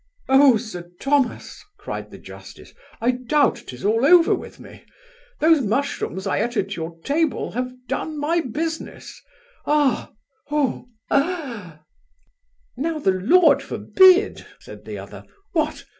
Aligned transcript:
'Oh, 0.27 0.57
Sir 0.57 0.89
Thomas! 0.99 1.63
(cried 1.77 2.09
the 2.09 2.17
justice) 2.17 2.73
I 2.99 3.11
doubt 3.11 3.65
'tis 3.67 3.85
all 3.85 4.03
over 4.03 4.33
with 4.33 4.59
me 4.59 4.83
Those 5.37 5.61
mushrooms 5.61 6.25
I 6.25 6.43
eat 6.43 6.57
at 6.57 6.75
your 6.75 6.97
table 7.03 7.51
have 7.51 7.71
done 7.87 8.17
my 8.19 8.39
business 8.41 9.21
ah! 9.67 10.11
oh! 10.49 10.87
hey!' 11.11 11.73
'Now 12.75 12.97
the 12.97 13.11
Lord 13.11 13.61
forbid! 13.61 14.43
(said 14.59 14.85
the 14.85 14.97
other) 14.97 15.23
what! 15.51 15.85